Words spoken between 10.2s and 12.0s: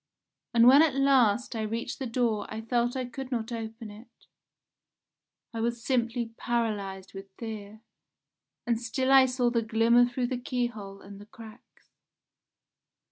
the key hole and the cracks.